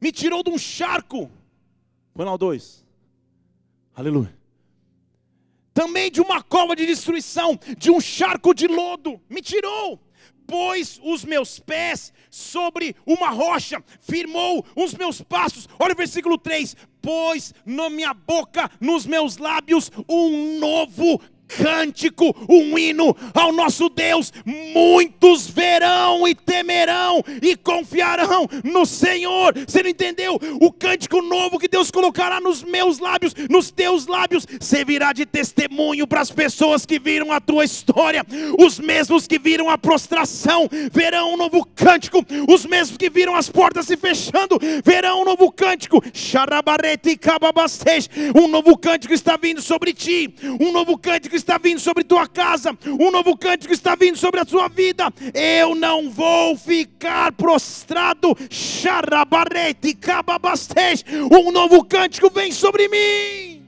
[0.00, 1.30] Me tirou de um charco.
[2.14, 2.84] Põe lá o 2.
[3.94, 4.38] Aleluia.
[5.72, 9.20] Também de uma cova de destruição, de um charco de lodo.
[9.28, 10.00] Me tirou.
[10.46, 15.68] Pôs os meus pés sobre uma rocha, firmou os meus passos.
[15.78, 21.20] Olha o versículo 3: Pôs na minha boca, nos meus lábios, um novo
[21.56, 24.32] cântico, um hino ao nosso Deus.
[24.44, 29.54] Muitos verão e temerão e confiarão no Senhor.
[29.66, 30.38] Você não entendeu?
[30.60, 36.06] O cântico novo que Deus colocará nos meus lábios, nos teus lábios, servirá de testemunho
[36.06, 38.24] para as pessoas que viram a tua história.
[38.58, 42.24] Os mesmos que viram a prostração verão um novo cântico.
[42.48, 46.02] Os mesmos que viram as portas se fechando verão um novo cântico.
[48.34, 50.34] Um novo cântico está vindo sobre ti.
[50.60, 54.44] Um novo cântico está vindo sobre tua casa, um novo cântico está vindo sobre a
[54.44, 55.12] sua vida.
[55.34, 58.36] Eu não vou ficar prostrado,
[61.30, 63.66] um novo cântico vem sobre mim.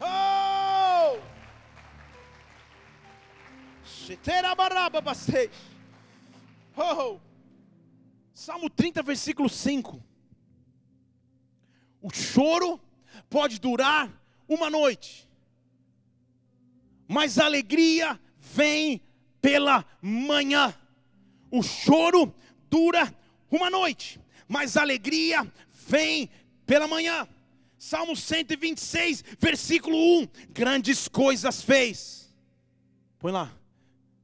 [0.00, 1.18] Oh!
[6.76, 7.18] Oh!
[8.32, 10.02] Salmo 30, versículo 5.
[12.02, 12.80] O choro
[13.30, 14.10] pode durar
[14.46, 15.23] uma noite,
[17.08, 19.00] mas a alegria vem
[19.40, 20.74] pela manhã.
[21.50, 22.34] O choro
[22.70, 23.14] dura
[23.50, 25.46] uma noite, mas a alegria
[25.86, 26.30] vem
[26.66, 27.28] pela manhã.
[27.78, 32.34] Salmo 126, versículo 1: Grandes coisas fez.
[33.18, 33.52] Põe lá.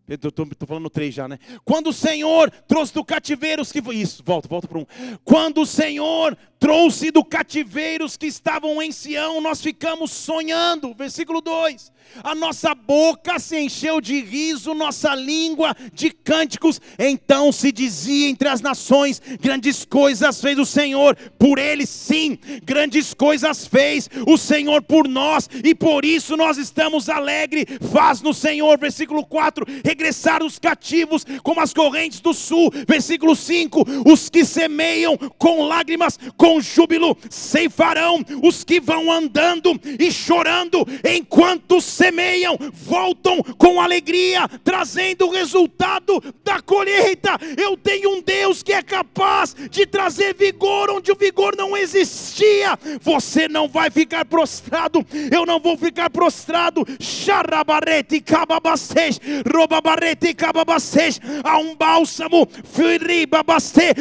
[0.08, 1.38] Estou falando três já, né?
[1.64, 3.78] Quando o Senhor trouxe do cativeiro os que.
[3.94, 4.86] Isso, volta, volta para um.
[5.24, 10.92] Quando o Senhor trouxe do cativeiro os que estavam em Sião, nós ficamos sonhando.
[10.94, 16.80] Versículo 2: A nossa boca se encheu de riso, nossa língua de cânticos.
[16.98, 23.14] Então se dizia entre as nações: Grandes coisas fez o Senhor, por ele sim, grandes
[23.14, 27.66] coisas fez o Senhor por nós, e por isso nós estamos alegres.
[27.92, 32.70] Faz no Senhor, versículo 4: regressar os cativos como as correntes do sul.
[32.86, 40.10] Versículo 5: Os que semeiam com lágrimas, com júbilo ceifarão os que vão andando e
[40.10, 47.38] chorando enquanto semeiam, voltam com alegria, trazendo o resultado da colheita.
[47.56, 52.78] Eu tenho um Deus que é capaz de trazer vigor onde o vigor não existia.
[53.00, 56.84] Você não vai ficar prostrado, eu não vou ficar prostrado.
[57.00, 59.20] Xarabarete cababastej,
[59.52, 61.18] robabarete cababastej.
[61.42, 62.48] Há um bálsamo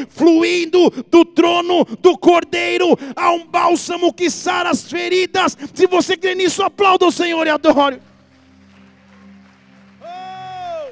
[0.09, 5.57] fluindo do trono do cordeiro, há um bálsamo que sara as feridas.
[5.73, 7.99] Se você crê nisso, aplauda o Senhor e adore.
[10.03, 10.89] Oh.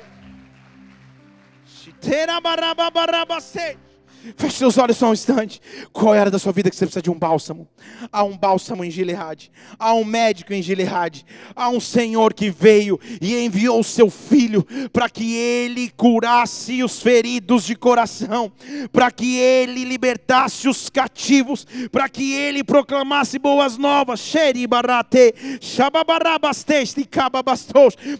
[4.36, 5.62] Feche seus olhos só um instante.
[5.94, 7.68] Qual era da sua vida que você precisa de um bálsamo?
[8.12, 9.52] Há um bálsamo em Gilead.
[9.78, 11.26] Há um médico em Gilead.
[11.56, 17.02] Há um Senhor que veio e enviou o seu filho para que ele curasse os
[17.02, 18.52] feridos de coração,
[18.92, 24.34] para que ele libertasse os cativos, para que ele proclamasse boas novas.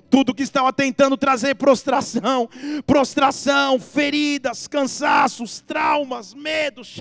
[0.10, 2.50] Tudo que estava tentando trazer prostração,
[2.86, 7.00] prostração, feridas, cansaços, traumas traumas, medos,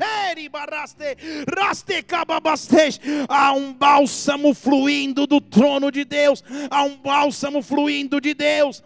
[3.28, 8.82] há um bálsamo fluindo do trono de Deus, há um bálsamo fluindo de Deus,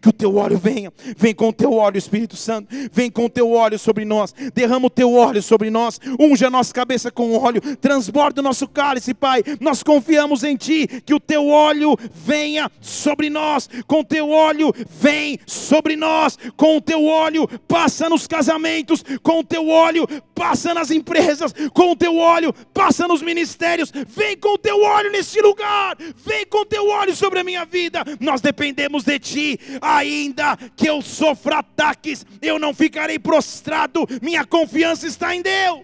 [0.00, 3.30] que o teu óleo venha, vem com o teu óleo, Espírito Santo, vem com o
[3.30, 7.36] teu óleo sobre nós, derrama o teu óleo sobre nós, unge a nossa cabeça com
[7.36, 12.70] óleo, transborda o nosso cálice, Pai, nós confiamos em Ti, que o teu óleo venha
[12.80, 18.24] sobre nós, com o teu óleo vem sobre nós, com o teu óleo passa nos
[18.28, 23.90] casamentos com o teu óleo, passa nas empresas com o teu óleo, passa nos ministérios.
[24.06, 27.64] Vem com o teu óleo nesse lugar, vem com o teu óleo sobre a minha
[27.64, 28.04] vida.
[28.20, 34.06] Nós dependemos de ti, ainda que eu sofra ataques, eu não ficarei prostrado.
[34.22, 35.82] Minha confiança está em Deus.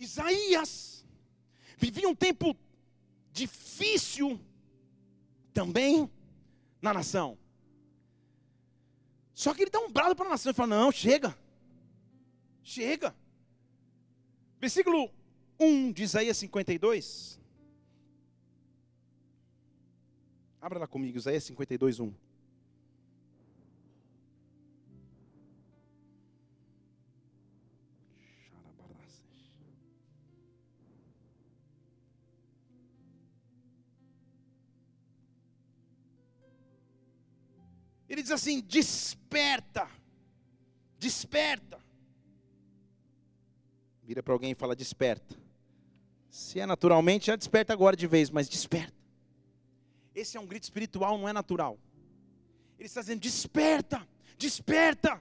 [0.00, 1.04] Isaías
[1.76, 2.56] vivia um tempo
[3.30, 4.40] difícil
[5.52, 6.10] também
[6.80, 7.41] na nação.
[9.34, 11.36] Só que ele dá um brado para a nação e fala: Não, chega,
[12.62, 13.14] chega.
[14.60, 15.10] Versículo
[15.58, 17.40] 1 de Isaías 52.
[20.60, 22.14] Abra lá comigo, Isaías 52, 1.
[38.12, 39.88] Ele diz assim: desperta,
[40.98, 41.80] desperta.
[44.02, 45.34] Vira para alguém e fala: desperta.
[46.28, 48.92] Se é naturalmente, já desperta agora de vez, mas desperta.
[50.14, 51.78] Esse é um grito espiritual, não é natural.
[52.78, 55.18] Ele está dizendo: desperta, desperta,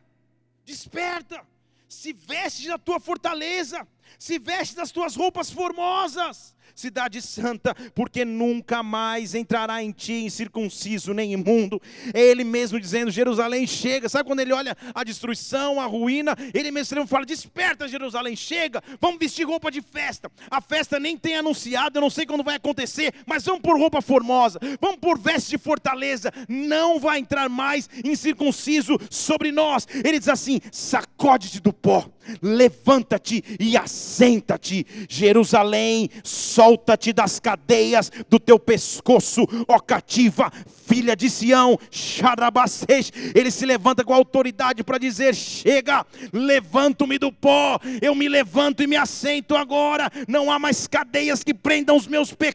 [0.65, 1.47] desperta.
[1.87, 3.87] Se veste da tua fortaleza,
[4.19, 11.13] se veste das tuas roupas formosas, cidade santa, porque nunca mais entrará em ti incircunciso
[11.13, 11.81] nem imundo.
[12.13, 14.09] É ele mesmo dizendo: Jerusalém chega.
[14.09, 16.35] Sabe quando ele olha a destruição, a ruína?
[16.53, 18.81] Ele mesmo fala: Desperta, Jerusalém, chega.
[18.99, 20.31] Vamos vestir roupa de festa.
[20.49, 24.01] A festa nem tem anunciado, eu não sei quando vai acontecer, mas vamos por roupa
[24.01, 26.31] formosa, vamos por veste de fortaleza.
[26.47, 29.87] Não vai entrar mais incircunciso sobre nós.
[30.03, 32.09] Ele diz assim: Sacode-te do pó,
[32.41, 40.51] levanta-te e assenta-te, Jerusalém, só solta-te das cadeias do teu pescoço, ó cativa,
[40.85, 43.11] filha de Sião, Xarabastej.
[43.33, 48.87] Ele se levanta com autoridade para dizer: Chega, levanto-me do pó, eu me levanto e
[48.87, 50.11] me assento agora.
[50.27, 52.51] Não há mais cadeias que prendam os meus pe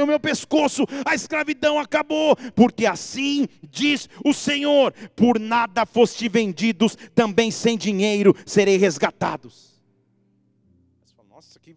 [0.00, 6.96] o meu pescoço, a escravidão acabou, porque assim diz o Senhor: por nada foste vendidos,
[7.12, 9.67] também sem dinheiro serei resgatados.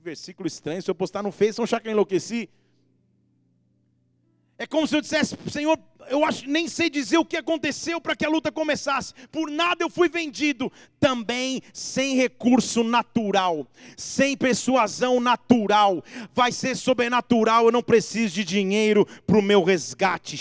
[0.02, 0.82] Versículo estranho.
[0.82, 2.50] Se eu postar no Face, vão achar que eu enlouqueci.
[4.58, 5.78] É como se eu dissesse, Senhor,
[6.10, 9.14] eu acho, nem sei dizer o que aconteceu para que a luta começasse.
[9.32, 10.72] Por nada eu fui vendido.
[11.00, 13.66] Também sem recurso natural,
[13.98, 16.04] sem persuasão natural.
[16.34, 17.66] Vai ser sobrenatural.
[17.66, 20.38] Eu não preciso de dinheiro para o meu resgate.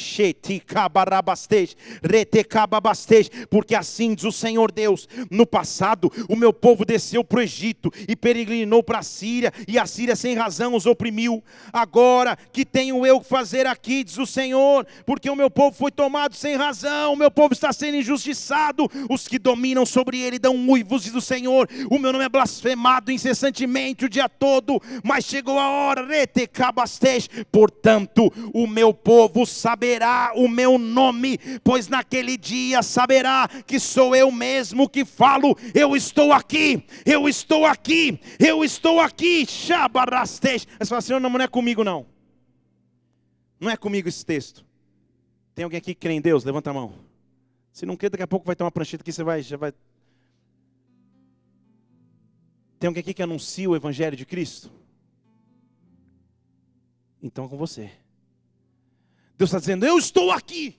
[3.49, 7.93] Porque assim diz o Senhor Deus: no passado, o meu povo desceu para o Egito
[8.09, 11.43] e peregrinou para a Síria, e a Síria sem razão os oprimiu.
[11.73, 15.91] Agora que tenho eu que fazer aqui, diz o Senhor, porque o meu povo foi
[15.91, 20.55] tomado sem razão, o meu povo está sendo injustiçado, os que dominam sobre ele dão
[20.69, 25.59] uivos, diz o Senhor, o meu nome é blasfemado incessantemente o dia todo, mas chegou
[25.59, 26.07] a hora,
[27.51, 34.31] portanto, o meu povo saberá o meu nome, pois naquele dia saberá que sou eu
[34.31, 40.67] mesmo que falo, eu estou aqui, eu estou aqui, eu estou aqui, Shabarastej.
[40.79, 42.07] Mas fala, Senhor, não é comigo não.
[43.59, 44.65] Não é comigo esse texto.
[45.61, 46.43] Tem alguém aqui que crê em Deus?
[46.43, 46.95] Levanta a mão.
[47.71, 49.75] Se não crê, daqui a pouco vai ter uma prancheta que você vai, já vai.
[52.79, 54.73] Tem alguém aqui que anuncia o Evangelho de Cristo?
[57.23, 57.93] Então é com você.
[59.37, 60.79] Deus está dizendo: Eu estou aqui.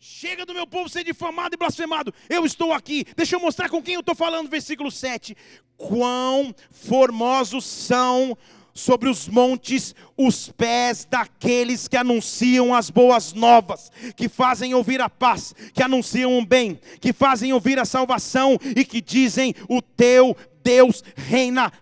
[0.00, 2.12] Chega do meu povo ser difamado e blasfemado.
[2.28, 3.04] Eu estou aqui.
[3.16, 4.50] Deixa eu mostrar com quem eu estou falando.
[4.50, 5.36] Versículo 7.
[5.76, 8.36] Quão formosos são
[8.78, 15.08] sobre os montes os pés daqueles que anunciam as boas novas, que fazem ouvir a
[15.08, 20.36] paz, que anunciam o bem, que fazem ouvir a salvação e que dizem: O teu
[20.68, 21.72] Deus reina.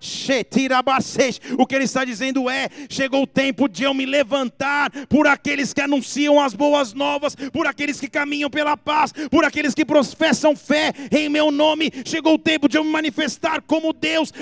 [1.58, 5.72] O que ele está dizendo é: chegou o tempo de eu me levantar por aqueles
[5.72, 10.54] que anunciam as boas novas, por aqueles que caminham pela paz, por aqueles que professam
[10.54, 11.90] fé em meu nome.
[12.04, 14.32] Chegou o tempo de eu me manifestar como Deus.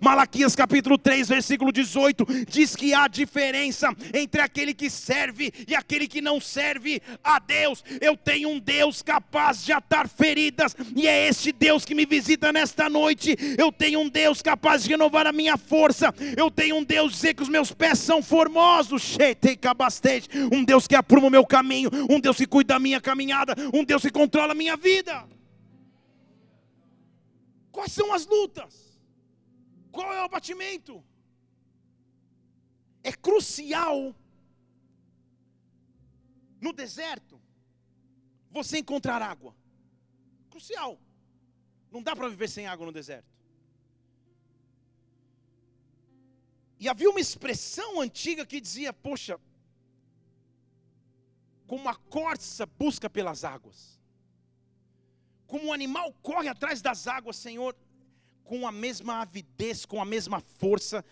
[0.00, 6.08] Malaquias capítulo 3, versículo 18 diz que há diferença entre aquele que serve e aquele
[6.08, 7.84] que não serve a Deus.
[8.00, 12.52] Eu tenho um Deus capaz de atar feridas, e é este Deus que me visita
[12.52, 13.36] nesta nesta noite.
[13.58, 16.14] Eu tenho um Deus capaz de renovar a minha força.
[16.36, 19.16] Eu tenho um Deus dizer que os meus pés são formosos.
[20.52, 21.90] Um Deus que apruma o meu caminho.
[22.08, 23.54] Um Deus que cuida da minha caminhada.
[23.74, 25.28] Um Deus que controla a minha vida.
[27.70, 28.98] Quais são as lutas?
[29.92, 31.04] Qual é o abatimento?
[33.02, 34.14] É crucial
[36.60, 37.40] no deserto
[38.50, 39.54] você encontrar água.
[40.50, 40.98] Crucial.
[41.90, 43.28] Não dá para viver sem água no deserto.
[46.78, 49.38] E havia uma expressão antiga que dizia: Poxa,
[51.66, 54.00] como a corça busca pelas águas,
[55.46, 57.76] como um animal corre atrás das águas, Senhor,
[58.44, 61.04] com a mesma avidez, com a mesma força,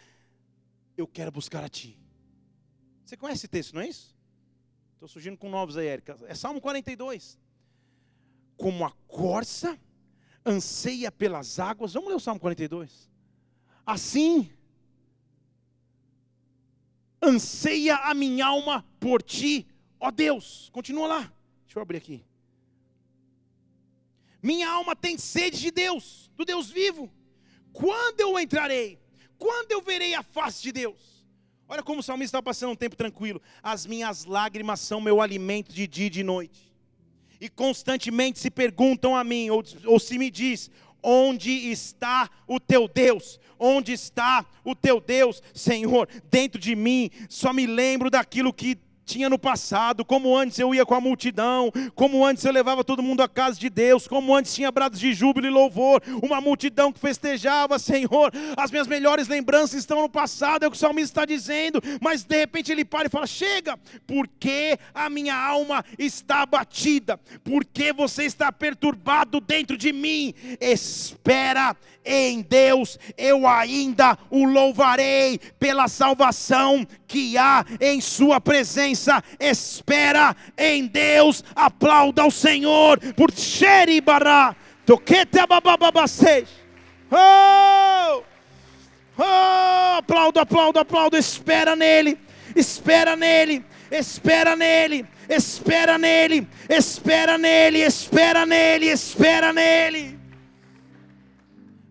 [0.96, 1.98] eu quero buscar a Ti.
[3.04, 4.16] Você conhece esse texto, não é isso?
[4.94, 6.16] Estou surgindo com novos aí, Érica.
[6.26, 7.38] É Salmo 42.
[8.56, 9.78] Como a corça
[10.49, 11.92] anseia pelas águas.
[11.92, 13.09] Vamos ler o Salmo 42.
[13.84, 14.51] Assim,
[17.22, 19.66] anseia a minha alma por ti,
[20.01, 20.70] ó Deus.
[20.72, 21.32] Continua lá.
[21.64, 22.24] Deixa eu abrir aqui.
[24.42, 27.12] Minha alma tem sede de Deus, do Deus vivo.
[27.72, 28.99] Quando eu entrarei?
[29.36, 31.26] Quando eu verei a face de Deus?
[31.68, 33.42] Olha como o salmista está passando um tempo tranquilo.
[33.62, 36.67] As minhas lágrimas são meu alimento de dia e de noite
[37.41, 40.70] e constantemente se perguntam a mim, ou, ou se me diz,
[41.03, 43.39] onde está o teu Deus?
[43.59, 46.09] Onde está o teu Deus, Senhor?
[46.30, 48.78] Dentro de mim, só me lembro daquilo que
[49.09, 53.02] tinha no passado, como antes eu ia com a multidão, como antes eu levava todo
[53.02, 56.92] mundo à casa de Deus, como antes tinha brados de júbilo e louvor, uma multidão
[56.92, 61.22] que festejava, Senhor, as minhas melhores lembranças estão no passado, é o que o salmista
[61.22, 66.42] está dizendo, mas de repente ele para e fala: chega, porque a minha alma está
[66.42, 71.74] abatida, porque você está perturbado dentro de mim, espera
[72.09, 79.22] em Deus, eu ainda o louvarei pela salvação que há em Sua presença.
[79.38, 84.56] Espera em Deus, aplauda o Senhor por Xeribará,
[84.86, 86.48] toquete babababacês.
[87.12, 88.22] Oh!
[89.20, 91.16] Oh, aplaudo, aplaudo, aplaudo.
[91.16, 92.16] Espera nele,
[92.54, 100.17] espera nele, espera nele, espera nele, espera nele, espera nele, espera nele.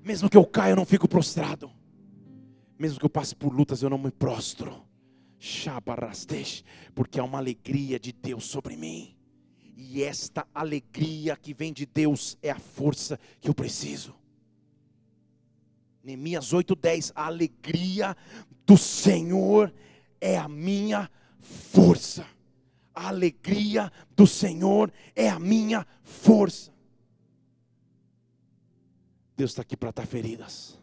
[0.08, 1.70] Mesmo que eu caia, eu não fico prostrado.
[2.80, 4.88] Mesmo que eu passe por lutas, eu não me prostro.
[6.95, 9.18] Porque há uma alegria de Deus sobre mim.
[9.76, 14.16] E esta alegria que vem de Deus é a força que eu preciso.
[16.01, 18.16] Neemias 8:10, a alegria
[18.66, 19.74] do Senhor
[20.22, 22.26] é a minha força.
[22.95, 26.76] A alegria do Senhor é a minha força.
[29.38, 30.79] Deus está aqui para estar feridas.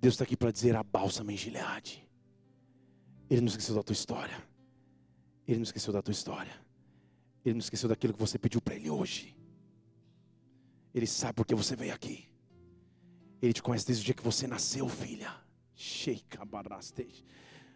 [0.00, 2.08] Deus está aqui para dizer a bálsamo em Gileade.
[3.28, 4.40] Ele não esqueceu da tua história.
[5.46, 6.52] Ele não esqueceu da tua história.
[7.44, 9.36] Ele não esqueceu daquilo que você pediu para Ele hoje.
[10.94, 12.28] Ele sabe porque você veio aqui.
[13.42, 15.34] Ele te conhece desde o dia que você nasceu, filha.
[15.74, 17.24] Sheika barastej.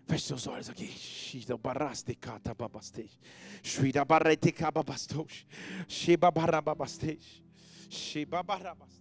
[0.07, 0.87] Feche seus olhos aqui.
[0.87, 3.11] Shida baraste kata babastej.
[3.63, 5.47] Shida kababastoj.
[5.89, 6.33] Sheba.
[7.91, 8.98] Sheba.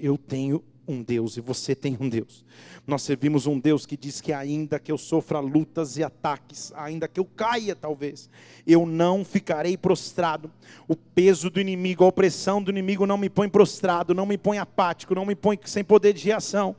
[0.00, 2.44] Eu tenho um Deus e você tem um Deus.
[2.86, 7.08] Nós servimos um Deus que diz que ainda que eu sofra lutas e ataques, ainda
[7.08, 8.28] que eu caia talvez,
[8.66, 10.50] eu não ficarei prostrado.
[10.86, 14.58] O peso do inimigo, a opressão do inimigo não me põe prostrado, não me põe
[14.58, 16.76] apático, não me põe sem poder de reação.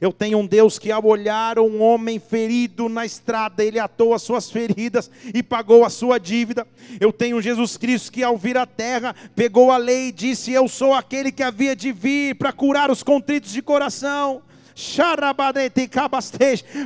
[0.00, 4.22] Eu tenho um Deus que ao olhar um homem ferido na estrada, ele atou as
[4.22, 6.66] suas feridas e pagou a sua dívida.
[7.00, 10.68] Eu tenho Jesus Cristo que ao vir à terra, pegou a lei e disse: "Eu
[10.68, 14.42] sou aquele que havia havia de vir para curar os contritos de coração.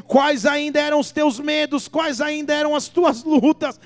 [0.06, 1.88] Quais ainda eram os teus medos?
[1.88, 3.78] Quais ainda eram as tuas lutas?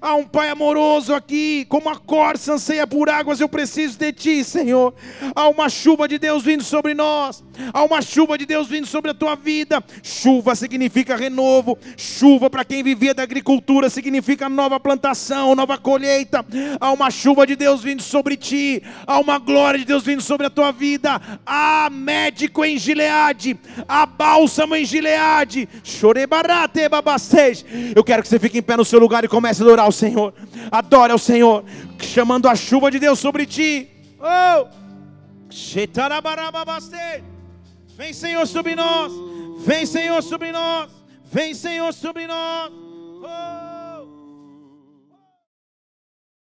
[0.00, 4.44] Há um Pai amoroso aqui, como a corça anseia por águas, eu preciso de Ti,
[4.44, 4.94] Senhor.
[5.34, 7.42] Há uma chuva de Deus vindo sobre nós.
[7.72, 9.82] Há uma chuva de Deus vindo sobre a tua vida.
[10.02, 11.78] Chuva significa renovo.
[11.96, 16.44] Chuva para quem vivia da agricultura significa nova plantação, nova colheita.
[16.80, 18.82] Há uma chuva de Deus vindo sobre ti.
[19.06, 21.20] Há uma glória de Deus vindo sobre a tua vida.
[21.46, 23.56] Amém médico em Gileade,
[23.86, 25.68] há bálsamo em Gileade.
[25.84, 27.64] Chorebarate babastej.
[27.94, 29.92] Eu quero que você fique em pé no seu lugar e comece a adorar o
[29.92, 30.34] Senhor.
[30.70, 31.64] Adore ao Senhor,
[32.00, 33.88] chamando a chuva de Deus sobre ti.
[34.18, 34.66] Oh!
[37.96, 39.12] Vem, Senhor, sobre nós.
[39.64, 40.90] Vem, Senhor, sobre nós.
[41.32, 42.72] Vem, Senhor, sobre nós.
[43.22, 43.55] Oh!